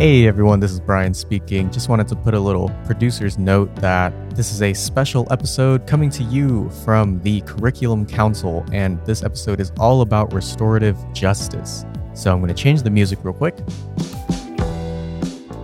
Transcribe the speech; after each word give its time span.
Hey 0.00 0.26
everyone, 0.26 0.60
this 0.60 0.72
is 0.72 0.80
Brian 0.80 1.12
speaking. 1.12 1.70
Just 1.70 1.90
wanted 1.90 2.08
to 2.08 2.16
put 2.16 2.32
a 2.32 2.40
little 2.40 2.70
producer's 2.86 3.36
note 3.36 3.76
that 3.76 4.14
this 4.34 4.50
is 4.50 4.62
a 4.62 4.72
special 4.72 5.30
episode 5.30 5.86
coming 5.86 6.08
to 6.08 6.22
you 6.22 6.70
from 6.86 7.20
the 7.20 7.42
Curriculum 7.42 8.06
Council, 8.06 8.64
and 8.72 8.98
this 9.04 9.22
episode 9.22 9.60
is 9.60 9.72
all 9.78 10.00
about 10.00 10.32
restorative 10.32 10.96
justice. 11.12 11.84
So 12.14 12.32
I'm 12.32 12.40
going 12.40 12.48
to 12.48 12.54
change 12.54 12.80
the 12.80 12.88
music 12.88 13.18
real 13.22 13.34
quick. 13.34 13.58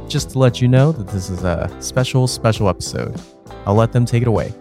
Just 0.07 0.33
to 0.33 0.39
let 0.39 0.61
you 0.61 0.69
know 0.69 0.93
that 0.93 1.09
this 1.09 1.31
is 1.31 1.43
a 1.43 1.75
special, 1.81 2.27
special 2.27 2.69
episode. 2.69 3.19
I'll 3.65 3.75
let 3.75 3.93
them 3.93 4.05
take 4.05 4.21
it 4.21 4.29
away. 4.29 4.53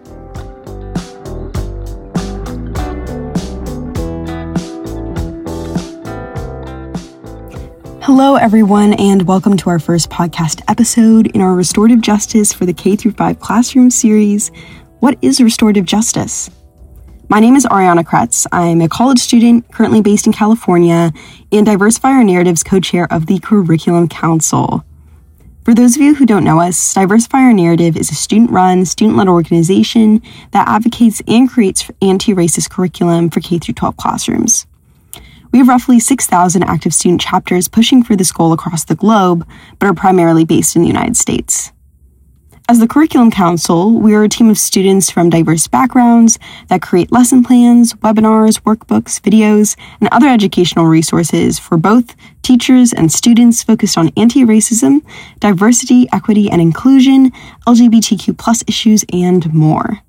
Hello, 8.06 8.36
everyone, 8.36 8.92
and 8.92 9.22
welcome 9.22 9.56
to 9.56 9.68
our 9.68 9.80
first 9.80 10.10
podcast 10.10 10.62
episode 10.68 11.26
in 11.26 11.40
our 11.40 11.56
Restorative 11.56 12.00
Justice 12.00 12.52
for 12.52 12.64
the 12.64 12.72
K 12.72 12.94
5 12.94 13.40
Classroom 13.40 13.90
series. 13.90 14.52
What 15.00 15.18
is 15.22 15.40
restorative 15.40 15.86
justice? 15.86 16.48
My 17.28 17.40
name 17.40 17.56
is 17.56 17.66
Ariana 17.66 18.04
Kretz. 18.04 18.46
I'm 18.52 18.80
a 18.80 18.88
college 18.88 19.18
student 19.18 19.72
currently 19.72 20.02
based 20.02 20.28
in 20.28 20.32
California 20.32 21.12
and 21.50 21.66
Diversify 21.66 22.10
Our 22.10 22.22
Narratives 22.22 22.62
co 22.62 22.78
chair 22.78 23.12
of 23.12 23.26
the 23.26 23.40
Curriculum 23.40 24.08
Council. 24.08 24.84
For 25.64 25.74
those 25.74 25.96
of 25.96 26.02
you 26.02 26.14
who 26.14 26.26
don't 26.26 26.44
know 26.44 26.60
us, 26.60 26.94
Diversify 26.94 27.38
Our 27.38 27.52
Narrative 27.52 27.96
is 27.96 28.12
a 28.12 28.14
student 28.14 28.52
run, 28.52 28.84
student 28.84 29.16
led 29.16 29.26
organization 29.26 30.22
that 30.52 30.68
advocates 30.68 31.20
and 31.26 31.50
creates 31.50 31.90
anti 32.00 32.32
racist 32.32 32.70
curriculum 32.70 33.30
for 33.30 33.40
K 33.40 33.58
12 33.58 33.96
classrooms. 33.96 34.64
We 35.56 35.60
have 35.60 35.68
roughly 35.68 36.00
6,000 36.00 36.64
active 36.64 36.92
student 36.92 37.22
chapters 37.22 37.66
pushing 37.66 38.02
for 38.02 38.14
this 38.14 38.30
goal 38.30 38.52
across 38.52 38.84
the 38.84 38.94
globe, 38.94 39.48
but 39.78 39.86
are 39.86 39.94
primarily 39.94 40.44
based 40.44 40.76
in 40.76 40.82
the 40.82 40.86
United 40.86 41.16
States. 41.16 41.72
As 42.68 42.78
the 42.78 42.86
Curriculum 42.86 43.30
Council, 43.30 43.90
we 43.90 44.14
are 44.14 44.22
a 44.22 44.28
team 44.28 44.50
of 44.50 44.58
students 44.58 45.08
from 45.08 45.30
diverse 45.30 45.66
backgrounds 45.66 46.38
that 46.68 46.82
create 46.82 47.10
lesson 47.10 47.42
plans, 47.42 47.94
webinars, 47.94 48.60
workbooks, 48.64 49.18
videos, 49.18 49.78
and 49.98 50.10
other 50.12 50.28
educational 50.28 50.84
resources 50.84 51.58
for 51.58 51.78
both 51.78 52.14
teachers 52.42 52.92
and 52.92 53.10
students 53.10 53.62
focused 53.62 53.96
on 53.96 54.10
anti 54.14 54.44
racism, 54.44 55.00
diversity, 55.40 56.06
equity, 56.12 56.50
and 56.50 56.60
inclusion, 56.60 57.32
LGBTQ 57.66 58.68
issues, 58.68 59.06
and 59.10 59.54
more. 59.54 60.02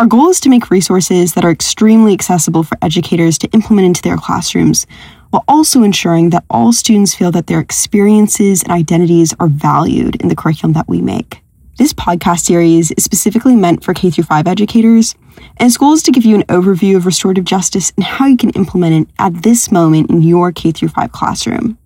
Our 0.00 0.06
goal 0.06 0.28
is 0.30 0.40
to 0.40 0.48
make 0.48 0.72
resources 0.72 1.34
that 1.34 1.44
are 1.44 1.52
extremely 1.52 2.12
accessible 2.12 2.64
for 2.64 2.76
educators 2.82 3.38
to 3.38 3.48
implement 3.52 3.86
into 3.86 4.02
their 4.02 4.16
classrooms, 4.16 4.88
while 5.30 5.44
also 5.46 5.84
ensuring 5.84 6.30
that 6.30 6.44
all 6.50 6.72
students 6.72 7.14
feel 7.14 7.30
that 7.30 7.46
their 7.46 7.60
experiences 7.60 8.64
and 8.64 8.72
identities 8.72 9.34
are 9.38 9.46
valued 9.46 10.16
in 10.16 10.26
the 10.26 10.34
curriculum 10.34 10.72
that 10.72 10.88
we 10.88 11.00
make. 11.00 11.42
This 11.78 11.92
podcast 11.92 12.40
series 12.40 12.90
is 12.90 13.04
specifically 13.04 13.54
meant 13.54 13.84
for 13.84 13.94
K 13.94 14.10
5 14.10 14.48
educators, 14.48 15.14
and 15.58 15.68
its 15.68 15.76
goal 15.76 15.92
is 15.92 16.02
to 16.02 16.10
give 16.10 16.24
you 16.24 16.34
an 16.34 16.44
overview 16.44 16.96
of 16.96 17.06
restorative 17.06 17.44
justice 17.44 17.92
and 17.96 18.04
how 18.04 18.26
you 18.26 18.36
can 18.36 18.50
implement 18.50 19.08
it 19.08 19.14
at 19.20 19.44
this 19.44 19.70
moment 19.70 20.10
in 20.10 20.22
your 20.22 20.50
K 20.50 20.72
5 20.72 21.12
classroom. 21.12 21.78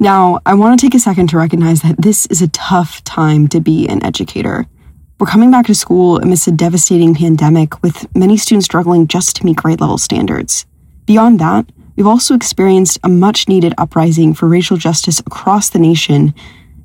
Now, 0.00 0.40
I 0.44 0.54
want 0.54 0.80
to 0.80 0.84
take 0.84 0.96
a 0.96 0.98
second 0.98 1.28
to 1.28 1.36
recognize 1.36 1.82
that 1.82 2.02
this 2.02 2.26
is 2.26 2.42
a 2.42 2.48
tough 2.48 3.04
time 3.04 3.46
to 3.48 3.60
be 3.60 3.86
an 3.88 4.04
educator. 4.04 4.66
We're 5.20 5.28
coming 5.28 5.52
back 5.52 5.66
to 5.66 5.76
school 5.76 6.18
amidst 6.18 6.48
a 6.48 6.50
devastating 6.50 7.14
pandemic 7.14 7.80
with 7.84 8.12
many 8.16 8.36
students 8.36 8.64
struggling 8.64 9.06
just 9.06 9.36
to 9.36 9.44
meet 9.44 9.56
grade 9.56 9.80
level 9.80 9.96
standards. 9.96 10.66
Beyond 11.06 11.38
that, 11.38 11.66
we've 11.94 12.06
also 12.06 12.34
experienced 12.34 12.98
a 13.04 13.08
much 13.08 13.46
needed 13.46 13.74
uprising 13.78 14.34
for 14.34 14.48
racial 14.48 14.76
justice 14.76 15.20
across 15.20 15.70
the 15.70 15.78
nation, 15.78 16.34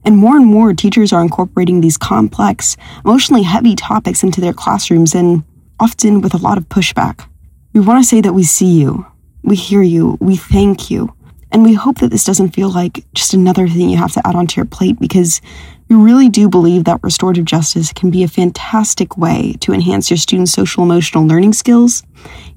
and 0.05 0.15
more 0.15 0.35
and 0.35 0.45
more 0.45 0.75
teachers 0.75 1.11
are 1.11 1.23
incorporating 1.23 1.81
these 1.81 1.97
complex, 1.97 2.77
emotionally 3.03 3.41
heavy 3.41 3.75
topics 3.75 4.21
into 4.21 4.41
their 4.41 4.53
classrooms 4.53 5.15
and 5.15 5.43
often 5.79 6.21
with 6.21 6.35
a 6.35 6.37
lot 6.37 6.59
of 6.59 6.69
pushback. 6.69 7.27
We 7.73 7.79
want 7.79 8.03
to 8.03 8.07
say 8.07 8.21
that 8.21 8.33
we 8.33 8.43
see 8.43 8.79
you, 8.79 9.07
we 9.41 9.55
hear 9.55 9.81
you, 9.81 10.19
we 10.21 10.35
thank 10.35 10.91
you, 10.91 11.15
and 11.51 11.63
we 11.63 11.73
hope 11.73 11.99
that 11.99 12.11
this 12.11 12.23
doesn't 12.23 12.55
feel 12.55 12.71
like 12.71 13.05
just 13.13 13.33
another 13.33 13.67
thing 13.67 13.89
you 13.89 13.97
have 13.97 14.13
to 14.13 14.27
add 14.27 14.35
onto 14.35 14.57
your 14.57 14.65
plate 14.65 14.99
because 14.99 15.41
we 15.89 15.95
really 15.95 16.29
do 16.29 16.47
believe 16.47 16.83
that 16.83 16.99
restorative 17.01 17.45
justice 17.45 17.91
can 17.91 18.11
be 18.11 18.23
a 18.23 18.27
fantastic 18.27 19.17
way 19.17 19.53
to 19.61 19.73
enhance 19.73 20.11
your 20.11 20.17
students' 20.17 20.51
social 20.51 20.83
emotional 20.83 21.25
learning 21.25 21.53
skills 21.53 22.03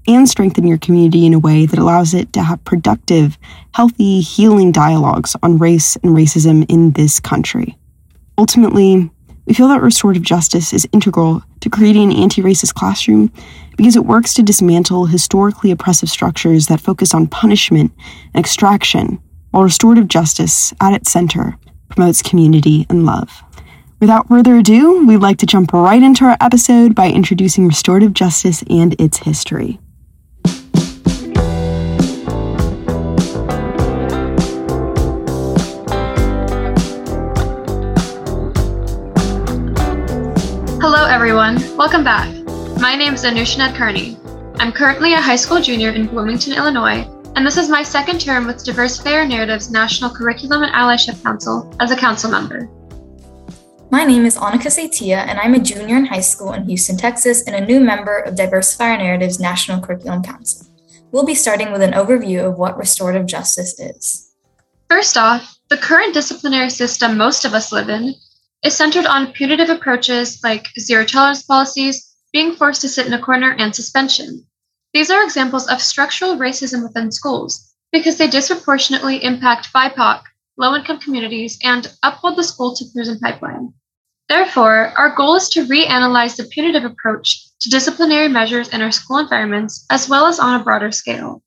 and 0.06 0.28
strengthen 0.28 0.66
your 0.66 0.76
community 0.76 1.24
in 1.24 1.32
a 1.32 1.38
way 1.38 1.64
that 1.64 1.78
allows 1.78 2.12
it 2.12 2.32
to 2.34 2.42
have 2.42 2.62
productive, 2.64 3.38
healthy, 3.74 4.20
healing 4.20 4.70
dialogues 4.70 5.34
on 5.42 5.56
race 5.56 5.96
and 5.96 6.14
racism 6.14 6.66
in 6.68 6.90
this 6.92 7.20
country. 7.20 7.78
Ultimately, 8.36 9.10
we 9.46 9.54
feel 9.54 9.68
that 9.68 9.82
restorative 9.82 10.22
justice 10.22 10.72
is 10.72 10.88
integral 10.92 11.42
to 11.60 11.70
creating 11.70 12.12
an 12.12 12.18
anti 12.18 12.42
racist 12.42 12.74
classroom 12.74 13.32
because 13.76 13.96
it 13.96 14.04
works 14.04 14.34
to 14.34 14.42
dismantle 14.42 15.06
historically 15.06 15.70
oppressive 15.70 16.08
structures 16.08 16.66
that 16.66 16.80
focus 16.80 17.14
on 17.14 17.26
punishment 17.26 17.92
and 18.34 18.44
extraction, 18.44 19.20
while 19.50 19.64
restorative 19.64 20.08
justice, 20.08 20.72
at 20.80 20.92
its 20.92 21.10
center, 21.10 21.56
promotes 21.88 22.22
community 22.22 22.86
and 22.88 23.04
love. 23.04 23.42
Without 24.00 24.28
further 24.28 24.56
ado, 24.56 25.06
we'd 25.06 25.18
like 25.18 25.38
to 25.38 25.46
jump 25.46 25.72
right 25.72 26.02
into 26.02 26.24
our 26.24 26.36
episode 26.40 26.94
by 26.94 27.10
introducing 27.10 27.66
restorative 27.66 28.14
justice 28.14 28.64
and 28.68 29.00
its 29.00 29.18
history. 29.18 29.78
Everyone. 41.22 41.54
Welcome 41.76 42.02
back. 42.02 42.34
My 42.80 42.96
name 42.96 43.14
is 43.14 43.22
Anusha 43.22 43.56
Nadkarni. 43.56 44.18
I'm 44.58 44.72
currently 44.72 45.12
a 45.12 45.20
high 45.20 45.36
school 45.36 45.60
junior 45.60 45.90
in 45.90 46.08
Bloomington, 46.08 46.52
Illinois, 46.52 47.08
and 47.36 47.46
this 47.46 47.56
is 47.56 47.68
my 47.68 47.84
second 47.84 48.20
term 48.20 48.44
with 48.44 48.64
Diversify 48.64 49.12
Our 49.12 49.24
Narratives 49.24 49.70
National 49.70 50.10
Curriculum 50.10 50.64
and 50.64 50.72
Allyship 50.72 51.22
Council 51.22 51.72
as 51.78 51.92
a 51.92 51.96
council 51.96 52.28
member. 52.28 52.68
My 53.92 54.02
name 54.02 54.26
is 54.26 54.36
Annika 54.36 54.66
Saitia, 54.66 55.18
and 55.28 55.38
I'm 55.38 55.54
a 55.54 55.60
junior 55.60 55.96
in 55.96 56.06
high 56.06 56.22
school 56.22 56.54
in 56.54 56.64
Houston, 56.64 56.96
Texas, 56.96 57.46
and 57.46 57.54
a 57.54 57.64
new 57.64 57.78
member 57.78 58.18
of 58.18 58.34
Diversify 58.34 58.90
Our 58.90 58.98
Narratives 58.98 59.38
National 59.38 59.80
Curriculum 59.80 60.24
Council. 60.24 60.66
We'll 61.12 61.24
be 61.24 61.36
starting 61.36 61.70
with 61.70 61.82
an 61.82 61.92
overview 61.92 62.44
of 62.44 62.58
what 62.58 62.76
restorative 62.76 63.26
justice 63.26 63.78
is. 63.78 64.32
First 64.90 65.16
off, 65.16 65.56
the 65.68 65.78
current 65.78 66.14
disciplinary 66.14 66.70
system 66.70 67.16
most 67.16 67.44
of 67.44 67.54
us 67.54 67.70
live 67.70 67.90
in 67.90 68.16
is 68.62 68.76
centered 68.76 69.06
on 69.06 69.32
punitive 69.32 69.70
approaches 69.70 70.40
like 70.42 70.68
zero 70.78 71.04
tolerance 71.04 71.42
policies, 71.42 72.14
being 72.32 72.54
forced 72.54 72.80
to 72.80 72.88
sit 72.88 73.06
in 73.06 73.12
a 73.12 73.20
corner, 73.20 73.54
and 73.58 73.74
suspension. 73.74 74.46
These 74.94 75.10
are 75.10 75.24
examples 75.24 75.68
of 75.68 75.82
structural 75.82 76.36
racism 76.36 76.82
within 76.82 77.10
schools 77.10 77.72
because 77.92 78.18
they 78.18 78.28
disproportionately 78.28 79.22
impact 79.24 79.72
BIPOC, 79.72 80.22
low 80.56 80.74
income 80.74 80.98
communities, 80.98 81.58
and 81.62 81.92
uphold 82.02 82.36
the 82.36 82.44
school 82.44 82.74
to 82.76 82.84
prison 82.94 83.18
pipeline. 83.18 83.74
Therefore, 84.28 84.92
our 84.96 85.14
goal 85.14 85.34
is 85.36 85.48
to 85.50 85.66
reanalyze 85.66 86.36
the 86.36 86.44
punitive 86.44 86.84
approach 86.84 87.44
to 87.60 87.68
disciplinary 87.68 88.28
measures 88.28 88.68
in 88.68 88.80
our 88.80 88.92
school 88.92 89.18
environments 89.18 89.84
as 89.90 90.08
well 90.08 90.26
as 90.26 90.38
on 90.38 90.60
a 90.60 90.64
broader 90.64 90.90
scale. 90.90 91.42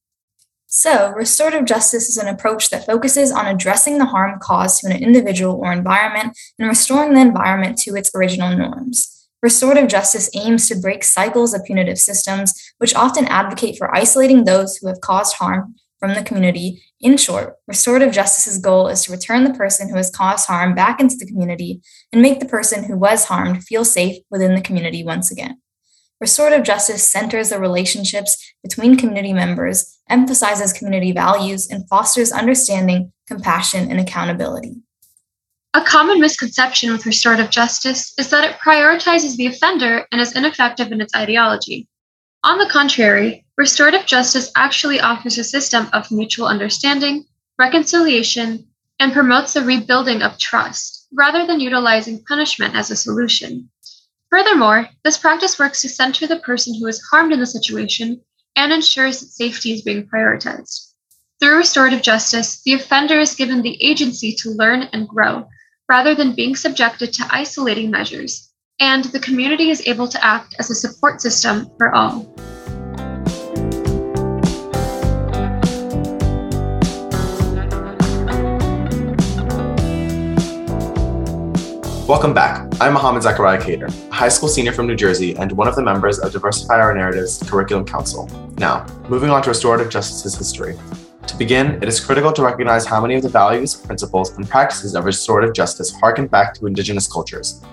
So, 0.67 1.11
restorative 1.11 1.65
justice 1.65 2.09
is 2.09 2.17
an 2.17 2.27
approach 2.27 2.69
that 2.69 2.85
focuses 2.85 3.31
on 3.31 3.45
addressing 3.45 3.97
the 3.97 4.05
harm 4.05 4.39
caused 4.41 4.81
to 4.81 4.87
an 4.87 5.01
individual 5.01 5.55
or 5.55 5.71
environment 5.71 6.37
and 6.57 6.67
restoring 6.67 7.13
the 7.13 7.21
environment 7.21 7.77
to 7.79 7.95
its 7.95 8.11
original 8.15 8.55
norms. 8.55 9.27
Restorative 9.41 9.87
justice 9.87 10.29
aims 10.35 10.67
to 10.67 10.75
break 10.75 11.03
cycles 11.03 11.53
of 11.53 11.63
punitive 11.63 11.99
systems, 11.99 12.53
which 12.79 12.95
often 12.95 13.25
advocate 13.27 13.77
for 13.77 13.95
isolating 13.95 14.43
those 14.43 14.77
who 14.77 14.87
have 14.87 15.01
caused 15.01 15.35
harm 15.35 15.75
from 15.99 16.15
the 16.15 16.23
community. 16.23 16.81
In 16.99 17.15
short, 17.15 17.55
restorative 17.67 18.11
justice's 18.11 18.57
goal 18.57 18.87
is 18.87 19.03
to 19.03 19.11
return 19.11 19.43
the 19.43 19.53
person 19.53 19.89
who 19.89 19.97
has 19.97 20.09
caused 20.09 20.47
harm 20.47 20.73
back 20.73 20.99
into 20.99 21.15
the 21.15 21.27
community 21.27 21.81
and 22.11 22.21
make 22.21 22.39
the 22.39 22.47
person 22.47 22.85
who 22.85 22.97
was 22.97 23.25
harmed 23.25 23.63
feel 23.63 23.85
safe 23.85 24.17
within 24.31 24.55
the 24.55 24.61
community 24.61 25.03
once 25.03 25.31
again. 25.31 25.61
Restorative 26.19 26.63
justice 26.63 27.07
centers 27.07 27.49
the 27.49 27.59
relationships 27.59 28.53
between 28.63 28.97
community 28.97 29.33
members, 29.33 29.94
emphasizes 30.09 30.73
community 30.73 31.11
values, 31.11 31.67
and 31.69 31.87
fosters 31.89 32.31
understanding, 32.31 33.11
compassion, 33.27 33.89
and 33.89 33.99
accountability. 33.99 34.75
A 35.73 35.81
common 35.81 36.21
misconception 36.21 36.91
with 36.91 37.05
restorative 37.05 37.49
justice 37.49 38.13
is 38.17 38.29
that 38.29 38.49
it 38.49 38.57
prioritizes 38.59 39.35
the 39.35 39.47
offender 39.47 40.07
and 40.11 40.21
is 40.21 40.35
ineffective 40.35 40.91
in 40.91 41.01
its 41.01 41.15
ideology. 41.15 41.87
On 42.45 42.57
the 42.57 42.69
contrary, 42.69 43.45
restorative 43.57 44.05
justice 44.05 44.51
actually 44.55 44.99
offers 44.99 45.37
a 45.37 45.43
system 45.43 45.89
of 45.91 46.11
mutual 46.11 46.47
understanding, 46.47 47.25
reconciliation, 47.57 48.67
and 48.99 49.11
promotes 49.11 49.53
the 49.53 49.63
rebuilding 49.63 50.21
of 50.21 50.37
trust, 50.37 51.07
rather 51.11 51.45
than 51.45 51.59
utilizing 51.59 52.23
punishment 52.23 52.75
as 52.75 52.91
a 52.91 52.95
solution. 52.95 53.69
Furthermore, 54.29 54.87
this 55.03 55.17
practice 55.17 55.59
works 55.59 55.81
to 55.81 55.89
center 55.89 56.27
the 56.27 56.39
person 56.39 56.73
who 56.75 56.87
is 56.87 57.01
harmed 57.09 57.33
in 57.33 57.39
the 57.39 57.45
situation 57.45 58.21
and 58.55 58.71
ensures 58.71 59.19
that 59.19 59.27
safety 59.27 59.71
is 59.71 59.81
being 59.81 60.07
prioritized. 60.07 60.93
Through 61.39 61.57
restorative 61.57 62.01
justice, 62.01 62.61
the 62.63 62.73
offender 62.73 63.19
is 63.19 63.35
given 63.35 63.61
the 63.61 63.81
agency 63.83 64.33
to 64.39 64.51
learn 64.51 64.83
and 64.93 65.07
grow, 65.07 65.47
rather 65.89 66.15
than 66.15 66.35
being 66.35 66.55
subjected 66.55 67.13
to 67.13 67.27
isolating 67.29 67.91
measures, 67.91 68.51
and 68.79 69.05
the 69.05 69.19
community 69.19 69.69
is 69.69 69.85
able 69.85 70.07
to 70.07 70.23
act 70.23 70.55
as 70.59 70.69
a 70.69 70.75
support 70.75 71.21
system 71.21 71.69
for 71.77 71.93
all. 71.93 72.33
Welcome 82.07 82.35
back. 82.35 82.71
I'm 82.79 82.93
Mohammed 82.93 83.23
Zachariah 83.23 83.59
Kader, 83.59 83.87
a 83.87 84.13
high 84.13 84.29
school 84.29 84.47
senior 84.47 84.71
from 84.71 84.85
New 84.85 84.95
Jersey 84.95 85.35
and 85.37 85.51
one 85.53 85.67
of 85.67 85.75
the 85.75 85.81
members 85.81 86.19
of 86.19 86.31
Diversify 86.31 86.79
Our 86.79 86.93
Narratives 86.93 87.41
Curriculum 87.41 87.83
Council. 87.83 88.29
Now, 88.59 88.85
moving 89.09 89.31
on 89.31 89.41
to 89.41 89.49
restorative 89.49 89.89
justice's 89.89 90.37
history. 90.37 90.77
To 91.25 91.35
begin, 91.35 91.81
it 91.81 91.85
is 91.85 91.99
critical 91.99 92.31
to 92.33 92.43
recognize 92.43 92.85
how 92.85 93.01
many 93.01 93.15
of 93.15 93.23
the 93.23 93.29
values, 93.29 93.73
principles, 93.73 94.37
and 94.37 94.47
practices 94.47 94.93
of 94.93 95.05
restorative 95.05 95.55
justice 95.55 95.91
harken 95.99 96.27
back 96.27 96.53
to 96.53 96.67
Indigenous 96.67 97.11
cultures. 97.11 97.63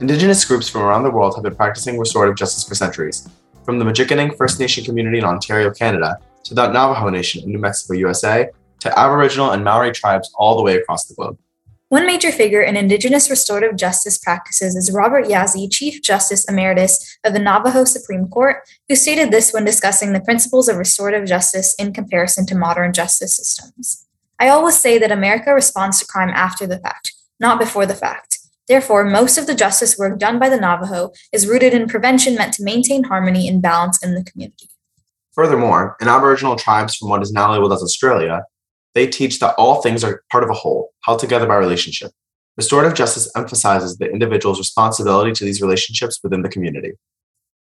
Indigenous 0.00 0.44
groups 0.44 0.68
from 0.68 0.82
around 0.82 1.02
the 1.02 1.10
world 1.10 1.34
have 1.36 1.44
been 1.44 1.56
practicing 1.56 1.98
restorative 1.98 2.36
justice 2.36 2.68
for 2.68 2.74
centuries, 2.74 3.26
from 3.64 3.78
the 3.78 3.86
Mnjikaning 3.86 4.36
First 4.36 4.60
Nation 4.60 4.84
community 4.84 5.16
in 5.16 5.24
Ontario, 5.24 5.70
Canada, 5.70 6.18
to 6.44 6.52
the 6.52 6.70
Navajo 6.70 7.08
Nation 7.08 7.42
in 7.42 7.52
New 7.52 7.58
Mexico, 7.58 7.94
USA, 7.94 8.50
to 8.80 8.98
Aboriginal 8.98 9.52
and 9.52 9.64
Maori 9.64 9.92
tribes 9.92 10.30
all 10.34 10.58
the 10.58 10.62
way 10.62 10.76
across 10.76 11.06
the 11.06 11.14
globe. 11.14 11.38
One 11.90 12.06
major 12.06 12.30
figure 12.30 12.60
in 12.60 12.76
Indigenous 12.76 13.30
restorative 13.30 13.74
justice 13.74 14.18
practices 14.18 14.76
is 14.76 14.92
Robert 14.92 15.24
Yazzie, 15.24 15.72
Chief 15.72 16.02
Justice 16.02 16.44
Emeritus 16.44 17.18
of 17.24 17.32
the 17.32 17.38
Navajo 17.38 17.84
Supreme 17.84 18.28
Court, 18.28 18.56
who 18.90 18.94
stated 18.94 19.30
this 19.30 19.52
when 19.52 19.64
discussing 19.64 20.12
the 20.12 20.20
principles 20.20 20.68
of 20.68 20.76
restorative 20.76 21.26
justice 21.26 21.74
in 21.78 21.94
comparison 21.94 22.44
to 22.44 22.54
modern 22.54 22.92
justice 22.92 23.34
systems. 23.34 24.06
I 24.38 24.50
always 24.50 24.78
say 24.78 24.98
that 24.98 25.10
America 25.10 25.54
responds 25.54 25.98
to 25.98 26.06
crime 26.06 26.28
after 26.28 26.66
the 26.66 26.78
fact, 26.78 27.14
not 27.40 27.58
before 27.58 27.86
the 27.86 27.94
fact. 27.94 28.38
Therefore, 28.68 29.04
most 29.04 29.38
of 29.38 29.46
the 29.46 29.54
justice 29.54 29.96
work 29.96 30.18
done 30.18 30.38
by 30.38 30.50
the 30.50 30.60
Navajo 30.60 31.12
is 31.32 31.48
rooted 31.48 31.72
in 31.72 31.88
prevention 31.88 32.34
meant 32.34 32.52
to 32.54 32.62
maintain 32.62 33.04
harmony 33.04 33.48
and 33.48 33.62
balance 33.62 34.04
in 34.04 34.14
the 34.14 34.24
community. 34.24 34.68
Furthermore, 35.32 35.96
in 36.02 36.08
Aboriginal 36.08 36.56
tribes 36.56 36.96
from 36.96 37.08
what 37.08 37.22
is 37.22 37.32
now 37.32 37.50
labeled 37.50 37.72
as 37.72 37.82
Australia, 37.82 38.42
they 38.98 39.06
teach 39.06 39.38
that 39.38 39.54
all 39.56 39.80
things 39.80 40.02
are 40.02 40.24
part 40.32 40.42
of 40.42 40.50
a 40.50 40.54
whole, 40.54 40.92
held 41.04 41.20
together 41.20 41.46
by 41.46 41.54
relationship. 41.54 42.10
Restorative 42.56 42.94
justice 42.94 43.30
emphasizes 43.36 43.96
the 43.96 44.10
individual's 44.10 44.58
responsibility 44.58 45.30
to 45.30 45.44
these 45.44 45.62
relationships 45.62 46.18
within 46.24 46.42
the 46.42 46.48
community. 46.48 46.92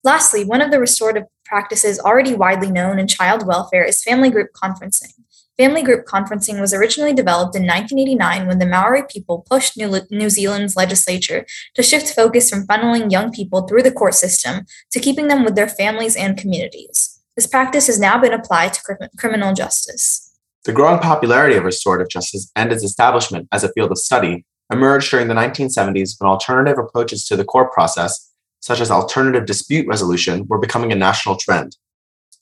Lastly, 0.03 0.43
one 0.43 0.59
of 0.59 0.71
the 0.71 0.79
restorative 0.79 1.23
practices 1.45 1.99
already 1.99 2.33
widely 2.33 2.69
known 2.69 2.99
in 2.99 3.07
child 3.07 3.47
welfare 3.47 3.85
is 3.85 4.03
family 4.03 4.29
group 4.29 4.49
conferencing. 4.53 5.13
Family 5.57 5.83
group 5.83 6.05
conferencing 6.05 6.59
was 6.59 6.73
originally 6.73 7.13
developed 7.13 7.55
in 7.55 7.63
1989 7.63 8.47
when 8.47 8.59
the 8.59 8.65
Maori 8.65 9.03
people 9.09 9.45
pushed 9.49 9.77
New, 9.77 10.29
Zealand's 10.29 10.75
legislature 10.75 11.45
to 11.75 11.83
shift 11.83 12.13
focus 12.13 12.49
from 12.49 12.67
funneling 12.67 13.09
young 13.09 13.31
people 13.31 13.61
through 13.67 13.83
the 13.83 13.91
court 13.91 14.15
system 14.15 14.65
to 14.91 14.99
keeping 14.99 15.29
them 15.29 15.45
with 15.45 15.55
their 15.55 15.69
families 15.69 16.17
and 16.17 16.37
communities. 16.37 17.21
This 17.37 17.47
practice 17.47 17.87
has 17.87 17.99
now 17.99 18.19
been 18.19 18.33
applied 18.33 18.73
to 18.73 18.81
cr- 18.81 18.93
criminal 19.17 19.53
justice. 19.53 20.30
The 20.63 20.73
growing 20.73 20.99
popularity 20.99 21.55
of 21.55 21.63
restorative 21.63 22.09
justice 22.09 22.51
and 22.55 22.71
its 22.71 22.83
establishment 22.83 23.47
as 23.51 23.63
a 23.63 23.71
field 23.73 23.91
of 23.91 23.97
study 23.97 24.45
emerged 24.71 25.09
during 25.09 25.27
the 25.27 25.33
1970s 25.33 26.15
when 26.19 26.29
alternative 26.29 26.77
approaches 26.77 27.25
to 27.25 27.35
the 27.35 27.43
court 27.43 27.71
process, 27.71 28.31
such 28.59 28.79
as 28.79 28.91
alternative 28.91 29.47
dispute 29.47 29.87
resolution, 29.87 30.45
were 30.47 30.59
becoming 30.59 30.91
a 30.91 30.95
national 30.95 31.35
trend. 31.35 31.77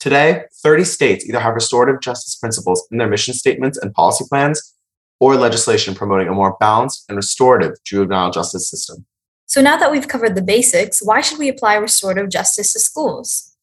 Today, 0.00 0.44
30 0.62 0.84
states 0.84 1.26
either 1.26 1.40
have 1.40 1.54
restorative 1.54 2.02
justice 2.02 2.34
principles 2.36 2.86
in 2.90 2.98
their 2.98 3.08
mission 3.08 3.32
statements 3.32 3.78
and 3.78 3.94
policy 3.94 4.24
plans 4.28 4.74
or 5.18 5.36
legislation 5.36 5.94
promoting 5.94 6.28
a 6.28 6.32
more 6.32 6.56
balanced 6.60 7.04
and 7.08 7.16
restorative 7.16 7.72
juvenile 7.84 8.30
justice 8.30 8.68
system. 8.68 9.06
So, 9.46 9.60
now 9.60 9.76
that 9.78 9.90
we've 9.90 10.08
covered 10.08 10.34
the 10.36 10.42
basics, 10.42 11.02
why 11.02 11.22
should 11.22 11.38
we 11.38 11.48
apply 11.48 11.74
restorative 11.74 12.30
justice 12.30 12.72
to 12.74 12.78
schools? 12.78 13.56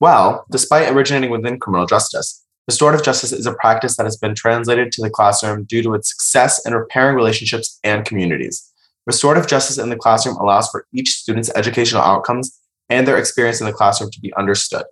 Well, 0.00 0.44
despite 0.50 0.90
originating 0.90 1.30
within 1.30 1.58
criminal 1.58 1.86
justice, 1.86 2.44
Restorative 2.72 3.04
justice 3.04 3.32
is 3.32 3.44
a 3.44 3.52
practice 3.52 3.98
that 3.98 4.04
has 4.04 4.16
been 4.16 4.34
translated 4.34 4.92
to 4.92 5.02
the 5.02 5.10
classroom 5.10 5.64
due 5.64 5.82
to 5.82 5.92
its 5.92 6.08
success 6.08 6.64
in 6.64 6.72
repairing 6.72 7.14
relationships 7.14 7.78
and 7.84 8.06
communities. 8.06 8.72
Restorative 9.04 9.46
justice 9.46 9.76
in 9.76 9.90
the 9.90 9.96
classroom 9.96 10.36
allows 10.36 10.70
for 10.70 10.86
each 10.90 11.10
student's 11.10 11.50
educational 11.54 12.00
outcomes 12.00 12.58
and 12.88 13.06
their 13.06 13.18
experience 13.18 13.60
in 13.60 13.66
the 13.66 13.74
classroom 13.74 14.10
to 14.10 14.20
be 14.20 14.32
understood. 14.38 14.84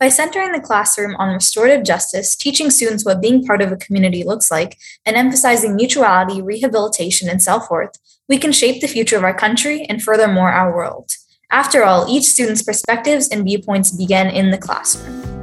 By 0.00 0.08
centering 0.08 0.50
the 0.50 0.58
classroom 0.60 1.14
on 1.20 1.32
restorative 1.32 1.84
justice, 1.84 2.34
teaching 2.34 2.68
students 2.68 3.04
what 3.04 3.22
being 3.22 3.46
part 3.46 3.62
of 3.62 3.70
a 3.70 3.76
community 3.76 4.24
looks 4.24 4.50
like, 4.50 4.76
and 5.06 5.14
emphasizing 5.14 5.76
mutuality, 5.76 6.42
rehabilitation, 6.42 7.28
and 7.28 7.40
self 7.40 7.70
worth, 7.70 7.96
we 8.28 8.38
can 8.38 8.50
shape 8.50 8.80
the 8.80 8.88
future 8.88 9.16
of 9.16 9.22
our 9.22 9.38
country 9.38 9.84
and 9.84 10.02
furthermore 10.02 10.50
our 10.50 10.74
world. 10.74 11.12
After 11.48 11.84
all, 11.84 12.08
each 12.08 12.24
student's 12.24 12.62
perspectives 12.62 13.28
and 13.28 13.44
viewpoints 13.44 13.92
begin 13.92 14.26
in 14.26 14.50
the 14.50 14.58
classroom. 14.58 15.37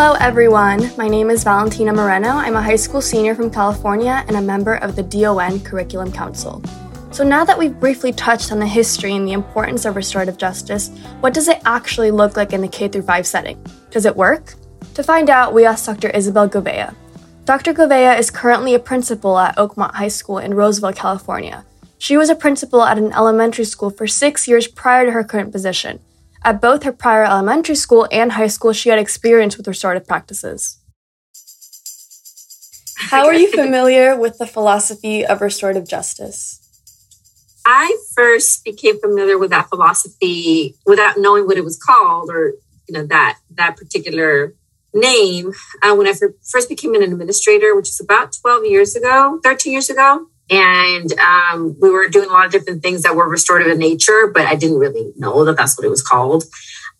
Hello, 0.00 0.14
everyone. 0.20 0.92
My 0.96 1.08
name 1.08 1.28
is 1.28 1.42
Valentina 1.42 1.92
Moreno. 1.92 2.28
I'm 2.28 2.54
a 2.54 2.62
high 2.62 2.76
school 2.76 3.02
senior 3.02 3.34
from 3.34 3.50
California 3.50 4.24
and 4.28 4.36
a 4.36 4.40
member 4.40 4.74
of 4.76 4.94
the 4.94 5.02
DON 5.02 5.58
Curriculum 5.58 6.12
Council. 6.12 6.62
So, 7.10 7.24
now 7.24 7.44
that 7.44 7.58
we've 7.58 7.80
briefly 7.80 8.12
touched 8.12 8.52
on 8.52 8.60
the 8.60 8.66
history 8.68 9.16
and 9.16 9.26
the 9.26 9.32
importance 9.32 9.84
of 9.84 9.96
restorative 9.96 10.38
justice, 10.38 10.90
what 11.18 11.34
does 11.34 11.48
it 11.48 11.60
actually 11.64 12.12
look 12.12 12.36
like 12.36 12.52
in 12.52 12.60
the 12.60 12.68
K 12.68 12.88
5 12.88 13.26
setting? 13.26 13.60
Does 13.90 14.06
it 14.06 14.14
work? 14.14 14.54
To 14.94 15.02
find 15.02 15.28
out, 15.28 15.52
we 15.52 15.64
asked 15.64 15.86
Dr. 15.86 16.10
Isabel 16.10 16.48
Govea. 16.48 16.94
Dr. 17.44 17.74
Govea 17.74 18.16
is 18.16 18.30
currently 18.30 18.74
a 18.74 18.78
principal 18.78 19.36
at 19.36 19.56
Oakmont 19.56 19.94
High 19.94 20.14
School 20.14 20.38
in 20.38 20.54
Roseville, 20.54 20.92
California. 20.92 21.64
She 21.98 22.16
was 22.16 22.30
a 22.30 22.36
principal 22.36 22.84
at 22.84 22.98
an 22.98 23.12
elementary 23.14 23.64
school 23.64 23.90
for 23.90 24.06
six 24.06 24.46
years 24.46 24.68
prior 24.68 25.06
to 25.06 25.10
her 25.10 25.24
current 25.24 25.50
position. 25.50 25.98
At 26.48 26.62
both 26.62 26.84
her 26.84 26.92
prior 26.92 27.24
elementary 27.24 27.74
school 27.74 28.08
and 28.10 28.32
high 28.32 28.46
school, 28.46 28.72
she 28.72 28.88
had 28.88 28.98
experience 28.98 29.58
with 29.58 29.68
restorative 29.68 30.08
practices. 30.08 30.78
How 32.96 33.26
are 33.26 33.34
you 33.34 33.52
familiar 33.52 34.16
with 34.16 34.38
the 34.38 34.46
philosophy 34.46 35.26
of 35.26 35.42
restorative 35.42 35.86
justice? 35.86 36.58
I 37.66 37.98
first 38.16 38.64
became 38.64 38.98
familiar 38.98 39.36
with 39.36 39.50
that 39.50 39.68
philosophy 39.68 40.74
without 40.86 41.18
knowing 41.18 41.44
what 41.46 41.58
it 41.58 41.64
was 41.64 41.76
called 41.76 42.30
or 42.30 42.54
you 42.88 42.94
know 42.94 43.04
that 43.04 43.36
that 43.50 43.76
particular 43.76 44.54
name 44.94 45.52
uh, 45.82 45.94
when 45.94 46.06
I 46.06 46.14
first 46.50 46.70
became 46.70 46.94
an 46.94 47.02
administrator, 47.02 47.76
which 47.76 47.90
is 47.90 48.00
about 48.00 48.32
12 48.40 48.64
years 48.64 48.96
ago, 48.96 49.38
13 49.44 49.70
years 49.70 49.90
ago 49.90 50.28
and 50.50 51.12
um, 51.18 51.76
we 51.80 51.90
were 51.90 52.08
doing 52.08 52.28
a 52.28 52.32
lot 52.32 52.46
of 52.46 52.52
different 52.52 52.82
things 52.82 53.02
that 53.02 53.14
were 53.14 53.28
restorative 53.28 53.70
in 53.72 53.78
nature, 53.78 54.30
but 54.32 54.46
I 54.46 54.54
didn't 54.54 54.78
really 54.78 55.12
know 55.16 55.44
that 55.44 55.56
that's 55.56 55.76
what 55.76 55.84
it 55.84 55.90
was 55.90 56.02
called. 56.02 56.44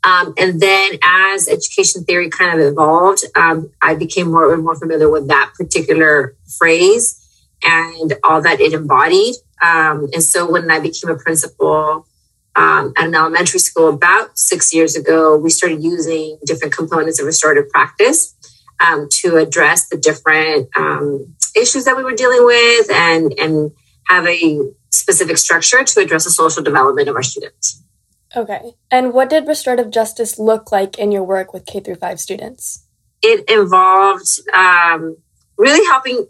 Um, 0.04 0.34
and 0.38 0.60
then 0.60 0.92
as 1.02 1.48
education 1.48 2.04
theory 2.04 2.30
kind 2.30 2.58
of 2.58 2.66
evolved, 2.66 3.24
um, 3.34 3.70
I 3.82 3.94
became 3.94 4.30
more 4.30 4.52
and 4.52 4.62
more 4.62 4.76
familiar 4.76 5.10
with 5.10 5.28
that 5.28 5.52
particular 5.56 6.36
phrase 6.58 7.24
and 7.62 8.14
all 8.22 8.40
that 8.42 8.60
it 8.60 8.72
embodied. 8.72 9.34
Um, 9.62 10.08
and 10.12 10.22
so 10.22 10.50
when 10.50 10.70
I 10.70 10.78
became 10.78 11.10
a 11.10 11.18
principal 11.18 12.06
um, 12.54 12.92
at 12.96 13.06
an 13.06 13.14
elementary 13.14 13.60
school 13.60 13.88
about 13.88 14.38
six 14.38 14.72
years 14.72 14.94
ago, 14.94 15.36
we 15.36 15.50
started 15.50 15.82
using 15.82 16.38
different 16.44 16.74
components 16.74 17.18
of 17.18 17.26
restorative 17.26 17.68
practice 17.70 18.34
um, 18.80 19.08
to 19.10 19.36
address 19.36 19.88
the 19.88 19.96
different 19.96 20.68
issues 21.56 21.84
that 21.84 21.96
we 21.96 22.04
were 22.04 22.14
dealing 22.14 22.44
with 22.44 22.90
and 22.90 23.34
and 23.38 23.72
have 24.08 24.26
a 24.26 24.60
specific 24.90 25.36
structure 25.36 25.84
to 25.84 26.00
address 26.00 26.24
the 26.24 26.30
social 26.30 26.62
development 26.62 27.08
of 27.08 27.16
our 27.16 27.22
students. 27.22 27.82
Okay. 28.36 28.72
And 28.90 29.12
what 29.12 29.30
did 29.30 29.46
restorative 29.46 29.90
justice 29.90 30.38
look 30.38 30.70
like 30.70 30.98
in 30.98 31.12
your 31.12 31.24
work 31.24 31.52
with 31.52 31.66
K 31.66 31.80
through 31.80 31.96
5 31.96 32.20
students? 32.20 32.86
It 33.22 33.48
involved 33.50 34.40
um, 34.54 35.16
really 35.56 35.84
helping 35.86 36.26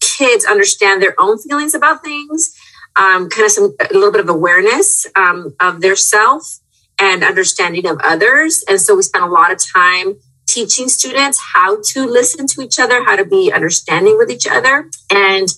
kids 0.00 0.44
understand 0.44 1.02
their 1.02 1.14
own 1.18 1.38
feelings 1.38 1.74
about 1.74 2.02
things, 2.04 2.54
um, 2.96 3.28
kind 3.28 3.46
of 3.46 3.50
some 3.50 3.74
a 3.80 3.92
little 3.92 4.12
bit 4.12 4.20
of 4.20 4.28
awareness 4.28 5.06
um, 5.16 5.54
of 5.60 5.80
their 5.80 5.96
self 5.96 6.60
and 6.98 7.24
understanding 7.24 7.86
of 7.86 7.98
others. 8.04 8.64
And 8.68 8.80
so 8.80 8.96
we 8.96 9.02
spent 9.02 9.24
a 9.24 9.28
lot 9.28 9.52
of 9.52 9.58
time 9.64 10.18
teaching 10.48 10.88
students 10.88 11.38
how 11.54 11.80
to 11.82 12.06
listen 12.06 12.46
to 12.48 12.62
each 12.62 12.78
other, 12.78 13.04
how 13.04 13.16
to 13.16 13.24
be 13.24 13.52
understanding 13.52 14.16
with 14.18 14.30
each 14.30 14.46
other, 14.46 14.90
and 15.10 15.48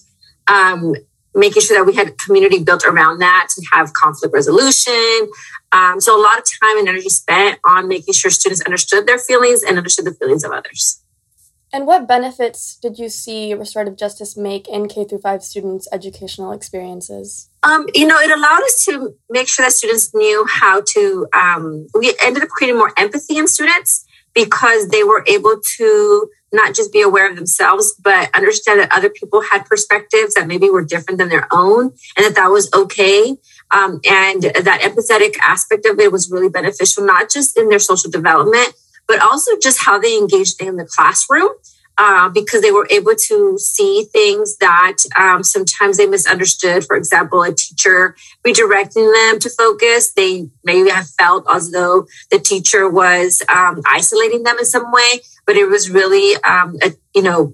um, 0.49 0.95
making 1.35 1.63
sure 1.63 1.79
that 1.79 1.85
we 1.85 1.95
had 1.95 2.19
community 2.19 2.63
built 2.63 2.85
around 2.85 3.21
that 3.21 3.49
to 3.55 3.65
have 3.73 3.93
conflict 3.93 4.35
resolution. 4.35 5.31
Um, 5.73 6.01
so 6.01 6.19
a 6.19 6.21
lot 6.21 6.39
of 6.39 6.45
time 6.61 6.79
and 6.79 6.89
energy 6.89 7.09
spent 7.09 7.61
on 7.65 7.89
making 7.89 8.15
sure 8.15 8.31
students 8.31 8.63
understood 8.63 9.07
their 9.07 9.19
feelings 9.19 9.63
and 9.63 9.79
understood 9.79 10.05
the 10.05 10.15
feelings 10.15 10.45
of 10.45 10.51
others. 10.51 11.01
And 11.73 11.87
what 11.87 12.09
benefits 12.09 12.77
did 12.83 12.99
you 12.99 13.09
see 13.09 13.55
restorative 13.55 13.97
justice 13.97 14.37
make 14.37 14.67
in 14.67 14.89
K 14.89 15.05
through 15.05 15.21
5 15.21 15.45
students' 15.45 15.87
educational 15.93 16.51
experiences? 16.51 17.49
Um, 17.63 17.87
you 17.95 18.09
know, 18.09 18.19
it 18.19 18.37
allowed 18.37 18.65
us 18.65 18.85
to 18.87 19.15
make 19.29 19.47
sure 19.47 19.65
that 19.65 19.71
students 19.71 20.13
knew 20.13 20.45
how 20.49 20.83
to. 20.95 21.29
Um, 21.33 21.87
we 21.95 22.13
ended 22.25 22.43
up 22.43 22.49
creating 22.49 22.77
more 22.77 22.93
empathy 22.97 23.39
in 23.39 23.47
students 23.47 24.05
because 24.35 24.89
they 24.89 25.03
were 25.03 25.25
able 25.27 25.61
to 25.77 26.31
not 26.53 26.75
just 26.75 26.93
be 26.93 27.01
aware 27.01 27.31
of 27.31 27.37
themselves, 27.37 27.95
but 28.03 28.35
understand 28.35 28.81
that 28.81 28.93
other 28.93 29.09
people 29.09 29.41
had 29.41 29.65
perspectives 29.67 30.35
that 30.35 30.47
maybe 30.47 30.69
were 30.69 30.85
different 30.85 31.19
than 31.19 31.29
their 31.29 31.47
own, 31.53 31.93
and 32.17 32.27
that 32.27 32.35
that 32.35 32.49
was 32.49 32.73
okay. 32.75 33.37
Um, 33.71 34.01
and 34.05 34.43
that 34.43 34.81
empathetic 34.83 35.39
aspect 35.41 35.87
of 35.87 36.01
it 36.01 36.11
was 36.11 36.31
really 36.31 36.49
beneficial, 36.49 37.05
not 37.05 37.31
just 37.31 37.57
in 37.57 37.69
their 37.69 37.79
social 37.79 38.11
development, 38.11 38.75
but 39.07 39.21
also 39.21 39.53
just 39.63 39.81
how 39.81 39.99
they 39.99 40.17
engaged 40.19 40.61
in 40.61 40.77
the 40.77 40.85
classroom. 40.85 41.51
Uh, 41.99 42.31
because 42.31 42.63
they 42.63 42.73
were 42.73 42.89
able 42.91 43.15
to 43.15 43.59
see 43.59 44.05
things 44.11 44.57
that 44.57 44.97
um, 45.17 45.43
sometimes 45.43 45.99
they 45.99 46.07
misunderstood. 46.07 46.83
For 46.87 46.97
example, 46.97 47.43
a 47.43 47.53
teacher 47.53 48.17
redirecting 48.47 49.13
them 49.13 49.39
to 49.39 49.51
focus, 49.51 50.13
they 50.13 50.49
maybe 50.65 50.89
have 50.89 51.11
felt 51.11 51.45
as 51.51 51.73
though 51.73 52.07
the 52.31 52.39
teacher 52.39 52.89
was 52.89 53.43
um, 53.55 53.83
isolating 53.87 54.45
them 54.45 54.57
in 54.59 54.65
some 54.65 54.91
way, 54.91 55.21
but 55.47 55.57
it 55.57 55.67
was 55.67 55.91
really, 55.91 56.37
um, 56.43 56.79
a, 56.83 56.93
you 57.15 57.21
know, 57.21 57.53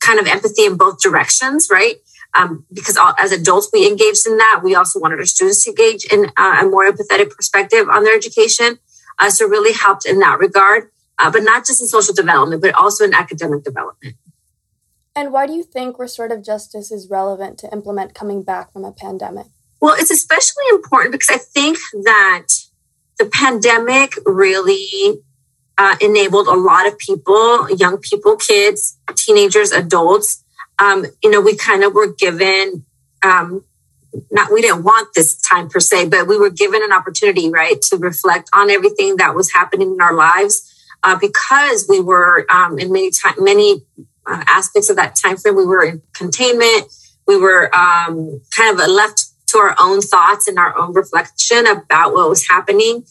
kind 0.00 0.18
of 0.18 0.26
empathy 0.26 0.64
in 0.64 0.76
both 0.76 1.00
directions, 1.00 1.68
right? 1.70 1.96
Um, 2.34 2.66
because 2.72 2.96
all, 2.96 3.14
as 3.16 3.30
adults 3.30 3.70
we 3.72 3.86
engaged 3.86 4.26
in 4.26 4.38
that, 4.38 4.60
we 4.64 4.74
also 4.74 4.98
wanted 4.98 5.20
our 5.20 5.24
students 5.24 5.62
to 5.64 5.70
engage 5.70 6.04
in 6.06 6.32
uh, 6.36 6.58
a 6.62 6.64
more 6.64 6.90
empathetic 6.90 7.30
perspective 7.30 7.88
on 7.88 8.02
their 8.02 8.16
education. 8.16 8.78
Uh, 9.20 9.30
so 9.30 9.46
really 9.46 9.72
helped 9.72 10.04
in 10.04 10.18
that 10.18 10.40
regard 10.40 10.90
uh, 11.18 11.30
but 11.30 11.42
not 11.42 11.64
just 11.66 11.80
in 11.80 11.86
social 11.86 12.14
development, 12.14 12.62
but 12.62 12.74
also 12.74 13.04
in 13.04 13.14
academic 13.14 13.64
development. 13.64 14.16
And 15.16 15.32
why 15.32 15.46
do 15.46 15.52
you 15.52 15.62
think 15.62 15.98
restorative 15.98 16.44
justice 16.44 16.90
is 16.90 17.08
relevant 17.08 17.58
to 17.58 17.72
implement 17.72 18.14
coming 18.14 18.42
back 18.42 18.72
from 18.72 18.84
a 18.84 18.92
pandemic? 18.92 19.46
Well, 19.80 19.94
it's 19.96 20.10
especially 20.10 20.64
important 20.72 21.12
because 21.12 21.30
I 21.30 21.38
think 21.38 21.78
that 22.04 22.46
the 23.18 23.26
pandemic 23.26 24.14
really 24.26 25.22
uh, 25.78 25.96
enabled 26.00 26.48
a 26.48 26.54
lot 26.54 26.86
of 26.86 26.98
people, 26.98 27.70
young 27.70 27.98
people, 27.98 28.36
kids, 28.36 28.98
teenagers, 29.14 29.70
adults. 29.70 30.42
Um, 30.78 31.06
you 31.22 31.30
know, 31.30 31.40
we 31.40 31.56
kind 31.56 31.84
of 31.84 31.94
were 31.94 32.12
given, 32.12 32.84
um, 33.22 33.64
not 34.32 34.52
we 34.52 34.62
didn't 34.62 34.82
want 34.82 35.08
this 35.14 35.36
time 35.36 35.68
per 35.68 35.80
se, 35.80 36.08
but 36.08 36.26
we 36.26 36.38
were 36.38 36.50
given 36.50 36.82
an 36.82 36.92
opportunity, 36.92 37.50
right, 37.50 37.80
to 37.82 37.96
reflect 37.96 38.48
on 38.52 38.70
everything 38.70 39.16
that 39.18 39.34
was 39.36 39.52
happening 39.52 39.92
in 39.92 40.00
our 40.00 40.14
lives 40.14 40.73
uh, 41.04 41.16
because 41.18 41.86
we 41.88 42.00
were 42.00 42.46
um, 42.50 42.78
in 42.78 42.90
many 42.90 43.10
time 43.10 43.34
many 43.38 43.82
uh, 44.26 44.42
aspects 44.48 44.90
of 44.90 44.96
that 44.96 45.14
time 45.14 45.36
frame 45.36 45.56
we 45.56 45.66
were 45.66 45.84
in 45.84 46.02
containment. 46.14 46.92
We 47.26 47.36
were 47.36 47.74
um, 47.74 48.40
kind 48.50 48.78
of 48.78 48.88
left 48.88 49.26
to 49.48 49.58
our 49.58 49.76
own 49.80 50.00
thoughts 50.00 50.48
and 50.48 50.58
our 50.58 50.76
own 50.76 50.92
reflection 50.94 51.66
about 51.66 52.12
what 52.12 52.28
was 52.28 52.48
happening. 52.48 53.04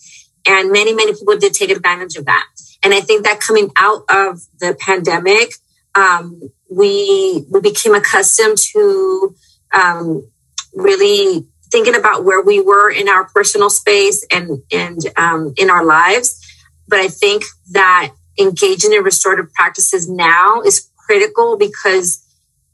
And 0.45 0.71
many 0.71 0.93
many 0.93 1.13
people 1.13 1.38
did 1.38 1.53
take 1.53 1.69
advantage 1.69 2.15
of 2.15 2.25
that. 2.25 2.45
And 2.83 2.93
i 2.93 3.00
think 3.00 3.23
that 3.23 3.39
coming 3.39 3.71
out 3.77 4.03
of 4.09 4.41
the 4.59 4.75
pandemic 4.77 5.53
um, 5.95 6.41
we 6.69 7.45
we 7.50 7.62
became 7.62 7.93
accustomed 7.93 8.57
to 8.57 9.35
um, 9.73 10.27
really 10.73 11.45
thinking 11.71 11.95
about 11.95 12.23
where 12.23 12.41
we 12.41 12.62
were 12.62 12.89
in 12.89 13.07
our 13.07 13.25
personal 13.25 13.69
space 13.69 14.25
and 14.31 14.62
and 14.71 15.00
um, 15.17 15.53
in 15.57 15.69
our 15.69 15.85
lives 15.85 16.42
but 16.87 16.99
I 16.99 17.07
think 17.07 17.43
that 17.71 18.11
engaging 18.39 18.93
in 18.93 19.03
restorative 19.03 19.53
practices 19.53 20.09
now 20.09 20.61
is 20.61 20.89
critical 20.97 21.57
because 21.57 22.23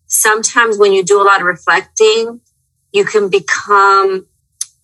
sometimes 0.07 0.77
when 0.77 0.93
you 0.93 1.03
do 1.03 1.21
a 1.21 1.23
lot 1.23 1.41
of 1.41 1.47
reflecting, 1.47 2.41
you 2.91 3.05
can 3.05 3.29
become 3.29 4.25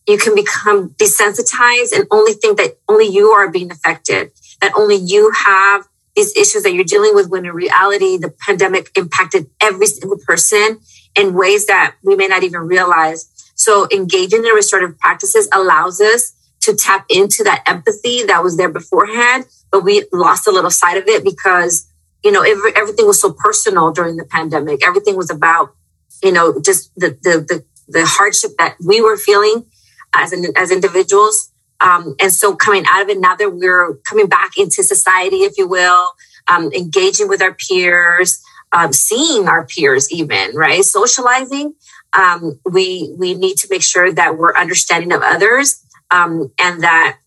you 0.08 0.20
can 0.20 0.36
become 0.36 0.89
desensitized 0.91 1.91
and 1.91 2.05
only 2.12 2.34
think 2.34 2.58
that 2.60 2.77
only 2.88 3.08
you 3.08 3.29
are 3.29 3.50
being 3.50 3.72
affected, 3.72 4.32
that 4.62 4.72
only 4.77 4.96
you 4.96 5.32
have 5.36 5.88
these 6.15 6.36
issues 6.38 6.62
that 6.62 6.74
you're 6.74 6.84
dealing 6.84 7.15
with 7.15 7.29
when 7.29 7.46
in 7.46 7.51
reality 7.51 8.15
the 8.17 8.34
pandemic 8.46 8.89
impacted 8.96 9.50
every 9.60 9.88
single 9.88 10.20
person 10.20 10.79
in 11.15 11.34
ways 11.34 11.65
that 11.65 11.96
we 12.03 12.15
may 12.15 12.27
not 12.27 12.44
even 12.44 12.62
realize. 12.62 13.32
So 13.55 13.88
engaging 13.91 14.46
in 14.46 14.51
restorative 14.53 14.98
practices 15.00 15.50
allows 15.51 16.00
us 16.00 16.34
to 16.66 16.76
tap 16.76 17.06
into 17.10 17.44
that 17.44 17.64
empathy 17.68 18.24
that 18.24 18.44
was 18.44 18.58
there 18.58 18.70
beforehand, 18.70 19.46
but 19.72 19.84
we 19.84 20.06
lost 20.12 20.48
a 20.48 20.52
little 20.52 20.72
sight 20.72 20.98
of 20.98 21.08
it 21.08 21.24
because, 21.24 21.92
you 22.24 22.32
know, 22.32 22.42
every, 22.42 22.76
everything 22.76 23.08
was 23.08 23.22
so 23.22 23.32
personal 23.32 23.92
during 23.92 24.18
the 24.18 24.26
pandemic. 24.26 24.86
Everything 24.86 25.16
was 25.16 25.30
about, 25.30 25.76
you 26.24 26.32
know, 26.32 26.60
just 26.60 26.94
the, 26.96 27.10
the, 27.22 27.46
the, 27.48 27.66
the 27.88 28.06
hardship 28.06 28.52
that 28.58 28.76
we 28.86 29.02
were 29.02 29.18
feeling 29.18 29.66
as, 30.14 30.32
an, 30.34 30.46
as 30.56 30.72
individuals. 30.72 31.52
Um, 31.82 32.16
and 32.20 32.32
so 32.32 32.56
coming 32.56 32.86
out 32.88 33.04
of 33.04 33.10
it, 33.10 33.20
now 33.20 33.36
that 33.36 33.54
we're 33.54 33.96
coming 34.06 34.28
back 34.28 34.58
into 34.58 34.82
society, 34.84 35.38
if 35.38 35.58
you 35.58 35.68
will, 35.68 36.08
um, 36.48 36.72
engaging 36.74 37.28
with 37.28 37.42
our 37.42 37.54
peers, 37.54 38.44
um, 38.72 38.92
seeing 38.94 39.48
our 39.48 39.66
peers 39.66 40.12
even, 40.12 40.56
right? 40.56 40.84
Socializing. 40.84 41.76
Um, 42.14 42.60
we, 42.66 43.14
we 43.18 43.34
need 43.34 43.58
to 43.58 43.68
make 43.70 43.84
sure 43.84 44.12
that 44.12 44.38
we're 44.38 44.56
understanding 44.56 45.12
of 45.12 45.22
others 45.22 45.85
um, 46.12 46.52
and 46.60 46.84
that 46.84 47.18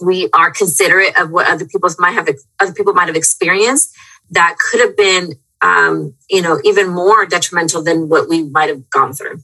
we 0.00 0.28
are 0.32 0.50
considerate 0.50 1.18
of 1.18 1.30
what 1.30 1.46
other 1.46 1.64
people's 1.64 1.98
might 1.98 2.12
have 2.12 2.28
other 2.60 2.72
people 2.72 2.92
might 2.92 3.06
have 3.06 3.16
experienced 3.16 3.94
that 4.30 4.56
could 4.58 4.80
have 4.80 4.96
been 4.96 5.34
um, 5.60 6.14
you 6.28 6.42
know 6.42 6.60
even 6.64 6.88
more 6.88 7.26
detrimental 7.26 7.82
than 7.82 8.08
what 8.08 8.28
we 8.28 8.42
might 8.42 8.68
have 8.68 8.88
gone 8.90 9.12
through. 9.12 9.40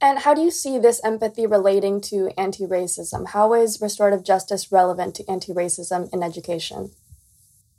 And 0.00 0.20
how 0.20 0.34
do 0.34 0.40
you 0.40 0.50
see 0.50 0.78
this 0.78 1.00
empathy 1.04 1.46
relating 1.46 2.00
to 2.02 2.30
anti-racism? 2.36 3.28
How 3.28 3.54
is 3.54 3.80
restorative 3.80 4.24
justice 4.24 4.72
relevant 4.72 5.14
to 5.16 5.30
anti-racism 5.30 6.12
in 6.12 6.24
education? 6.24 6.90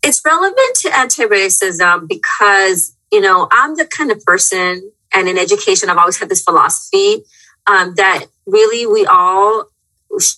It's 0.02 0.22
relevant 0.25 0.75
to 0.82 0.98
anti-racism 0.98 2.08
because 2.08 2.96
you 3.13 3.22
know 3.22 3.48
i'm 3.52 3.75
the 3.75 3.86
kind 3.86 4.12
of 4.12 4.22
person 4.25 4.92
and 5.13 5.30
in 5.30 5.38
education 5.38 5.90
i've 5.90 5.98
always 5.98 6.18
had 6.18 6.30
this 6.30 6.44
philosophy 6.44 7.24
um, 7.68 7.94
that 7.96 8.25
really 8.46 8.86
we 8.86 9.06
all 9.06 9.70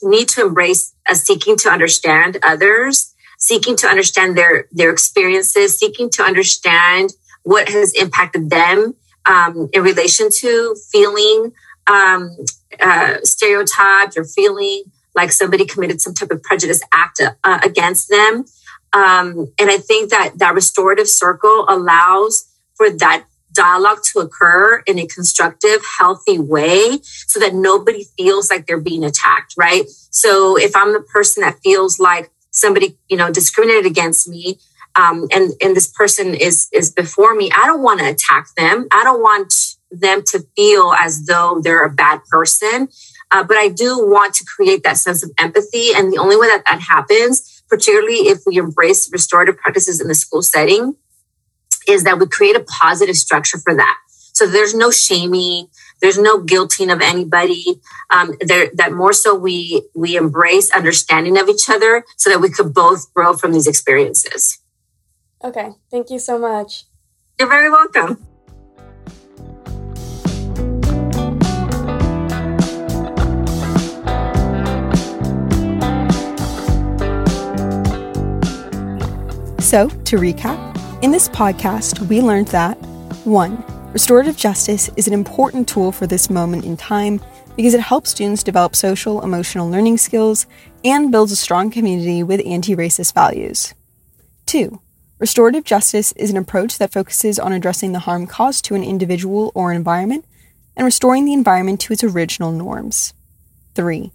need 0.04 0.30
to 0.30 0.48
embrace 0.48 0.94
a 1.10 1.16
seeking 1.16 1.58
to 1.58 1.70
understand 1.70 2.38
others, 2.44 3.14
seeking 3.38 3.76
to 3.78 3.88
understand 3.88 4.38
their 4.38 4.68
their 4.72 4.92
experiences, 4.92 5.78
seeking 5.78 6.10
to 6.12 6.24
understand 6.24 7.14
what 7.44 7.70
has 7.70 7.94
impacted 7.94 8.50
them 8.50 8.96
um, 9.26 9.70
in 9.74 9.84
relation 9.84 10.30
to 10.32 10.76
feeling 10.92 11.52
um, 11.88 12.36
uh, 12.80 13.18
stereotyped 13.24 14.18
or 14.18 14.24
feeling 14.24 14.84
like 15.14 15.32
somebody 15.32 15.66
committed 15.66 16.02
some 16.02 16.14
type 16.14 16.32
of 16.32 16.44
prejudice 16.44 16.82
act 16.92 17.22
uh, 17.44 17.60
against 17.64 18.10
them. 18.10 18.46
Um, 18.94 19.52
and 19.60 19.70
I 19.70 19.78
think 19.78 20.10
that 20.10 20.38
that 20.38 20.54
restorative 20.54 21.08
circle 21.08 21.66
allows 21.68 22.48
for 22.76 22.90
that 22.90 23.26
dialogue 23.56 24.00
to 24.12 24.20
occur 24.20 24.84
in 24.86 25.00
a 25.00 25.08
constructive, 25.08 25.80
healthy 25.98 26.38
way 26.38 27.00
so 27.04 27.40
that 27.40 27.54
nobody 27.56 28.06
feels 28.18 28.50
like 28.50 28.68
they're 28.68 28.80
being 28.80 29.04
attacked, 29.04 29.56
right? 29.58 29.86
So 30.12 30.58
if 30.58 30.76
I'm 30.76 30.94
the 30.94 31.02
person 31.02 31.42
that 31.42 31.60
feels 31.64 32.00
like 32.00 32.32
somebody, 32.52 32.98
you 33.10 33.18
know, 33.18 33.32
discriminated 33.32 33.86
against 33.86 34.28
me, 34.28 34.60
um, 34.96 35.28
and 35.32 35.52
and 35.62 35.76
this 35.76 35.88
person 35.88 36.34
is 36.34 36.70
is 36.72 36.92
before 36.92 37.36
me, 37.36 37.52
I 37.56 37.66
don't 37.66 37.82
want 37.82 38.00
to 38.00 38.10
attack 38.10 38.48
them. 38.56 38.88
I 38.92 39.04
don't 39.04 39.22
want 39.22 39.54
them 39.92 40.24
to 40.28 40.46
feel 40.56 40.94
as 40.94 41.26
though 41.26 41.60
they're 41.62 41.84
a 41.84 41.90
bad 41.90 42.22
person. 42.30 42.88
Uh, 43.32 43.44
but 43.44 43.58
I 43.58 43.70
do 43.70 43.98
want 44.08 44.36
to 44.36 44.46
create 44.46 44.84
that 44.84 44.98
sense 44.98 45.24
of 45.24 45.32
empathy, 45.40 45.90
and 45.96 46.14
the 46.14 46.18
only 46.18 46.38
way 46.38 46.48
that 46.48 46.64
that 46.66 46.80
happens, 46.80 47.64
particularly 47.68 48.28
if 48.30 48.40
we 48.46 48.58
embrace 48.58 49.12
restorative 49.12 49.58
practices 49.58 50.00
in 50.00 50.08
the 50.08 50.16
school 50.16 50.42
setting, 50.42 50.96
is 51.88 52.04
that 52.04 52.20
we 52.20 52.28
create 52.28 52.56
a 52.56 52.64
positive 52.64 53.16
structure 53.16 53.58
for 53.58 53.76
that. 53.76 53.98
So 54.34 54.46
there's 54.46 54.74
no 54.74 54.92
shaming, 54.92 55.68
there's 56.02 56.18
no 56.18 56.40
guilting 56.40 56.92
of 56.92 57.02
anybody. 57.02 57.80
Um, 58.10 58.34
there, 58.42 58.70
that 58.74 58.92
more 58.92 59.14
so 59.14 59.34
we 59.34 59.84
we 59.96 60.18
embrace 60.18 60.72
understanding 60.72 61.38
of 61.38 61.48
each 61.48 61.70
other 61.70 62.04
so 62.18 62.30
that 62.30 62.42
we 62.42 62.50
could 62.50 62.74
both 62.74 63.14
grow 63.14 63.34
from 63.34 63.54
these 63.54 63.68
experiences. 63.68 64.60
Okay, 65.44 65.72
thank 65.92 66.10
you 66.10 66.20
so 66.20 66.38
much. 66.38 66.86
You're 67.40 67.50
very 67.50 67.70
welcome. 67.70 68.26
So, 79.60 79.90
to 79.90 80.18
recap, 80.18 80.75
in 81.02 81.12
this 81.12 81.28
podcast, 81.30 82.00
we 82.08 82.22
learned 82.22 82.48
that 82.50 82.76
1. 83.26 83.92
Restorative 83.92 84.38
justice 84.38 84.90
is 84.96 85.08
an 85.08 85.14
important 85.14 85.68
tool 85.68 85.92
for 85.92 86.08
this 86.08 86.30
moment 86.30 86.64
in 86.64 86.78
time 86.78 87.20
because 87.56 87.74
it 87.74 87.82
helps 87.82 88.12
students 88.12 88.44
develop 88.44 88.76
social 88.76 89.22
emotional 89.22 89.70
learning 89.70 89.98
skills 89.98 90.46
and 90.84 91.12
builds 91.12 91.32
a 91.32 91.36
strong 91.36 91.70
community 91.70 92.24
with 92.24 92.42
anti 92.46 92.76
racist 92.76 93.14
values. 93.14 93.74
2. 94.46 94.82
Restorative 95.20 95.64
justice 95.64 96.12
is 96.14 96.30
an 96.30 96.38
approach 96.38 96.78
that 96.78 96.92
focuses 96.92 97.40
on 97.40 97.54
addressing 97.54 97.92
the 97.92 98.00
harm 98.00 98.28
caused 98.28 98.66
to 98.66 98.76
an 98.76 98.84
individual 98.84 99.52
or 99.54 99.72
environment 99.72 100.26
and 100.76 100.86
restoring 100.86 101.26
the 101.26 101.34
environment 101.34 101.80
to 101.82 101.94
its 101.94 102.04
original 102.04 102.52
norms. 102.52 103.14
3. 103.76 104.12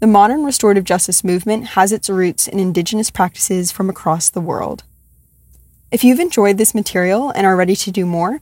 The 0.00 0.06
modern 0.06 0.44
restorative 0.44 0.84
justice 0.84 1.22
movement 1.24 1.68
has 1.68 1.92
its 1.92 2.08
roots 2.08 2.48
in 2.48 2.58
indigenous 2.58 3.10
practices 3.10 3.70
from 3.70 3.90
across 3.90 4.30
the 4.30 4.40
world. 4.40 4.84
If 5.90 6.04
you've 6.04 6.20
enjoyed 6.20 6.56
this 6.56 6.72
material 6.72 7.30
and 7.30 7.44
are 7.44 7.56
ready 7.56 7.74
to 7.74 7.90
do 7.90 8.06
more, 8.06 8.40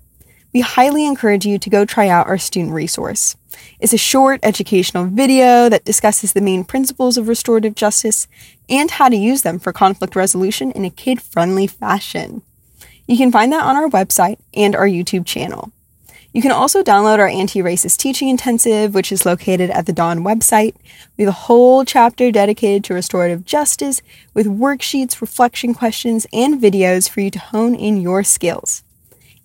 we 0.53 0.61
highly 0.61 1.07
encourage 1.07 1.47
you 1.47 1.59
to 1.59 1.71
go 1.71 1.87
try 1.87 2.07
out 2.07 2.27
our 2.27 2.37
student 2.37 2.75
resource. 2.75 3.37
It's 3.81 3.95
a 3.95 3.99
short 3.99 4.41
educational 4.43 5.07
video 5.07 5.71
that 5.71 5.87
discusses 5.87 6.35
the 6.35 6.43
main 6.43 6.63
principles 6.63 7.17
of 7.17 7.27
restorative 7.27 7.75
justice 7.75 8.29
and 8.69 8.91
how 8.91 9.09
to 9.09 9.17
use 9.17 9.43
them 9.43 9.59
for 9.59 9.73
conflict 9.73 10.15
resolution 10.15 10.73
in 10.73 10.85
a 10.85 10.91
kid 10.91 11.23
friendly 11.23 11.67
fashion. 11.67 12.43
You 13.07 13.17
can 13.17 13.33
find 13.33 13.51
that 13.53 13.65
on 13.65 13.77
our 13.77 13.89
website 13.89 14.39
and 14.53 14.77
our 14.77 14.87
YouTube 14.87 15.25
channel. 15.25 15.73
You 16.39 16.43
can 16.43 16.53
also 16.53 16.85
download 16.85 17.19
our 17.19 17.27
anti 17.27 17.59
racist 17.59 17.97
teaching 17.97 18.29
intensive, 18.29 18.95
which 18.95 19.11
is 19.11 19.27
located 19.27 19.71
at 19.71 19.87
the 19.87 19.93
DON 19.93 20.21
website. 20.21 20.77
We 21.17 21.25
have 21.25 21.35
a 21.35 21.47
whole 21.49 21.85
chapter 21.85 22.31
dedicated 22.31 22.85
to 22.85 22.95
restorative 22.95 23.45
justice 23.45 24.01
with 24.35 24.47
worksheets, 24.47 25.21
reflection 25.21 25.75
questions, 25.75 26.29
and 26.33 26.63
videos 26.63 27.11
for 27.11 27.23
you 27.23 27.33
to 27.33 27.41
hone 27.41 27.75
in 27.75 28.01
your 28.01 28.23
skills. 28.23 28.85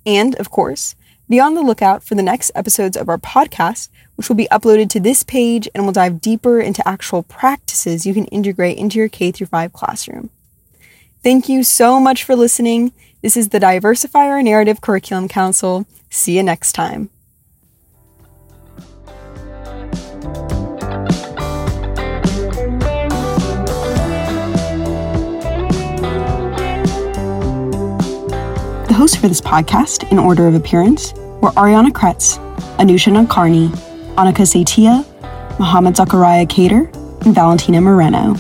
And, 0.06 0.36
of 0.36 0.52
course, 0.52 0.94
be 1.28 1.40
on 1.40 1.56
the 1.56 1.64
lookout 1.64 2.04
for 2.04 2.14
the 2.14 2.22
next 2.22 2.52
episodes 2.54 2.96
of 2.96 3.10
our 3.10 3.18
podcast, 3.18 3.90
which 4.16 4.30
will 4.30 4.36
be 4.36 4.48
uploaded 4.52 4.92
to 4.92 5.00
this 5.00 5.24
page 5.24 5.68
and 5.74 5.86
will 5.86 5.94
dive 5.94 6.22
deeper 6.22 6.60
into 6.60 6.88
actual 6.88 7.24
practices 7.24 8.06
you 8.06 8.14
can 8.14 8.26
integrate 8.26 8.78
into 8.78 9.00
your 9.00 9.10
K 9.10 9.32
5 9.32 9.74
classroom. 9.74 10.30
Thank 11.24 11.50
you 11.50 11.64
so 11.64 12.00
much 12.00 12.24
for 12.24 12.36
listening. 12.36 12.92
This 13.24 13.38
is 13.38 13.48
the 13.48 13.60
Diversify 13.62 14.28
Our 14.28 14.44
Narrative 14.44 14.82
Curriculum 14.82 15.30
Council. 15.30 15.86
See 16.10 16.36
you 16.36 16.44
next 16.44 16.74
time. 16.74 17.10
The 28.88 28.94
hosts 28.94 29.16
for 29.16 29.30
this 29.30 29.40
podcast, 29.40 30.12
in 30.12 30.20
order 30.20 30.46
of 30.50 30.54
appearance, 30.54 31.14
were 31.14 31.52
Ariana 31.52 31.92
Kretz, 31.92 32.38
Anusha 32.76 33.10
Nadkarni, 33.14 33.70
Annika 34.16 34.44
Saitia, 34.44 35.06
Mohammed 35.58 35.96
Zachariah 35.96 36.46
Kader, 36.46 36.92
and 37.22 37.34
Valentina 37.34 37.80
Moreno. 37.80 38.36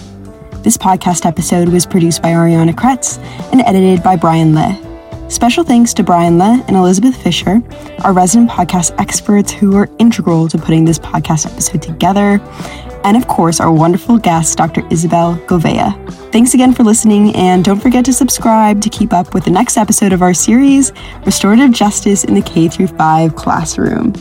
This 0.64 0.78
podcast 0.78 1.26
episode 1.26 1.68
was 1.68 1.86
produced 1.86 2.22
by 2.22 2.30
Ariana 2.30 2.72
Kretz 2.74 3.18
and 3.52 3.60
edited 3.60 4.02
by 4.02 4.16
Brian 4.16 4.56
Le. 4.56 5.30
Special 5.30 5.66
thanks 5.66 5.94
to 5.96 6.04
Brian 6.04 6.38
Le 6.38 6.64
and 6.70 6.78
Elizabeth 6.78 7.22
Fisher, 7.22 7.62
our 8.06 8.14
resident 8.14 8.50
podcast 8.50 8.98
experts 8.98 9.52
who 9.52 9.76
are 9.76 9.90
integral 10.00 10.48
to 10.48 10.58
putting 10.58 10.86
this 10.86 11.00
podcast 11.00 11.52
episode 11.52 11.82
together, 11.82 12.40
and 13.04 13.18
of 13.18 13.28
course, 13.28 13.60
our 13.60 13.74
wonderful 13.74 14.18
guest, 14.18 14.58
Dr. 14.58 14.88
Isabel 14.90 15.36
Govea. 15.48 15.92
Thanks 16.32 16.54
again 16.54 16.74
for 16.74 16.84
listening, 16.84 17.36
and 17.36 17.66
don't 17.66 17.82
forget 17.82 18.06
to 18.06 18.14
subscribe 18.14 18.80
to 18.84 18.90
keep 18.90 19.12
up 19.12 19.34
with 19.34 19.44
the 19.44 19.52
next 19.52 19.76
episode 19.76 20.14
of 20.14 20.22
our 20.22 20.34
series, 20.34 20.94
Restorative 21.26 21.72
Justice 21.72 22.24
in 22.24 22.36
the 22.36 22.42
K 22.42 22.70
5 22.70 23.36
Classroom. 23.36 24.14